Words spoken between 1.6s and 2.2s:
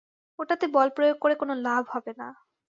লাভ হবে